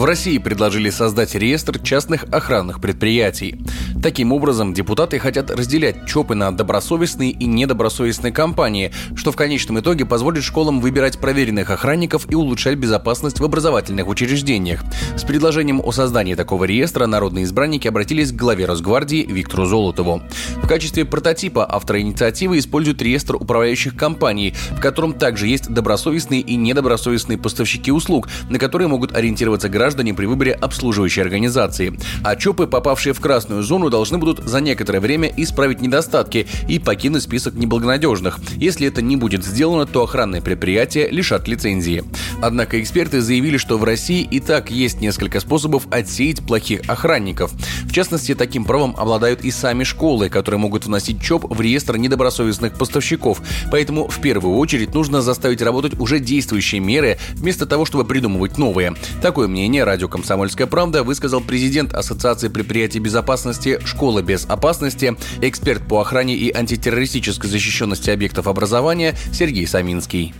[0.00, 3.60] В России предложили создать реестр частных охранных предприятий.
[4.02, 10.06] Таким образом, депутаты хотят разделять ЧОПы на добросовестные и недобросовестные компании, что в конечном итоге
[10.06, 14.82] позволит школам выбирать проверенных охранников и улучшать безопасность в образовательных учреждениях.
[15.18, 20.22] С предложением о создании такого реестра народные избранники обратились к главе Росгвардии Виктору Золотову.
[20.62, 26.56] В качестве прототипа авторы инициативы используют реестр управляющих компаний, в котором также есть добросовестные и
[26.56, 31.98] недобросовестные поставщики услуг, на которые могут ориентироваться граждане граждане при выборе обслуживающей организации.
[32.22, 37.24] А ЧОПы, попавшие в красную зону, должны будут за некоторое время исправить недостатки и покинуть
[37.24, 38.38] список неблагонадежных.
[38.54, 42.04] Если это не будет сделано, то охранные предприятия лишат лицензии.
[42.40, 47.50] Однако эксперты заявили, что в России и так есть несколько способов отсеять плохих охранников.
[47.82, 52.74] В частности, таким правом обладают и сами школы, которые могут вносить ЧОП в реестр недобросовестных
[52.74, 53.42] поставщиков.
[53.72, 58.94] Поэтому в первую очередь нужно заставить работать уже действующие меры, вместо того, чтобы придумывать новые.
[59.20, 65.82] Такое мнение мнение радио «Комсомольская правда» высказал президент Ассоциации предприятий безопасности «Школа без опасности», эксперт
[65.88, 70.34] по охране и антитеррористической защищенности объектов образования Сергей Саминский.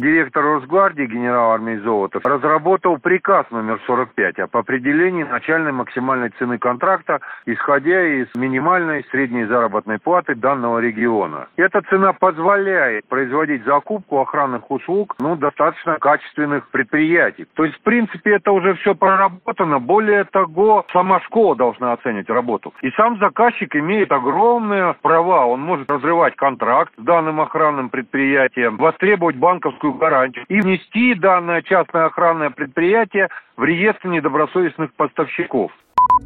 [0.00, 7.18] Директор Росгвардии генерал армии Золотов разработал приказ номер 45 об определении начальной максимальной цены контракта,
[7.46, 11.48] исходя из минимальной средней заработной платы данного региона.
[11.56, 17.46] Эта цена позволяет производить закупку охранных услуг ну, достаточно качественных предприятий.
[17.54, 19.80] То есть, в принципе, это уже все проработано.
[19.80, 22.72] Более того, сама школа должна оценить работу.
[22.82, 25.46] И сам заказчик имеет огромные права.
[25.46, 31.62] Он может разрывать контракт с данным охранным предприятием, востребовать банковскую банковскую гарантию и внести данное
[31.62, 35.72] частное охранное предприятие в реестр недобросовестных поставщиков.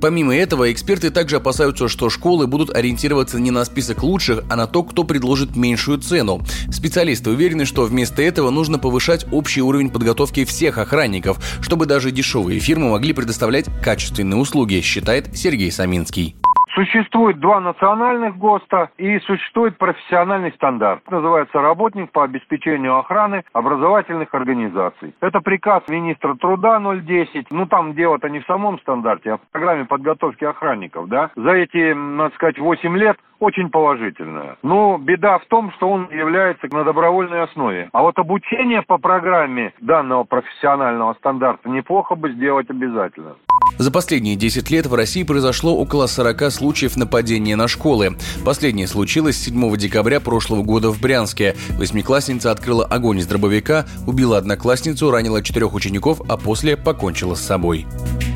[0.01, 4.67] Помимо этого, эксперты также опасаются, что школы будут ориентироваться не на список лучших, а на
[4.67, 6.41] то, кто предложит меньшую цену.
[6.71, 12.61] Специалисты уверены, что вместо этого нужно повышать общий уровень подготовки всех охранников, чтобы даже дешевые
[12.61, 16.37] фирмы могли предоставлять качественные услуги, считает Сергей Саминский.
[16.75, 21.03] Существует два национальных ГОСТа и существует профессиональный стандарт.
[21.11, 25.15] Называется «Работник по обеспечению охраны образовательных организаций».
[25.21, 27.51] Это приказ министра труда 010.
[27.51, 31.31] Ну, там дело-то не в самом стандарте, а в программе подготовки охранников, да.
[31.37, 34.57] За эти, надо сказать, 8 лет очень положительная.
[34.63, 37.91] Но беда в том, что он является на добровольной основе.
[37.93, 43.35] А вот обучение по программе данного профессионального стандарта неплохо бы сделать обязательно.
[43.79, 48.17] За последние 10 лет в России произошло около 40 случаев нападения на школы.
[48.45, 51.57] Последнее случилось 7 декабря прошлого года в Брянске.
[51.79, 57.87] Восьмиклассница открыла огонь из дробовика, убила одноклассницу, ранила четырех учеников, а после покончила с собой.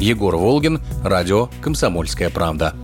[0.01, 2.75] Егор Волгин, радио «Комсомольская правда».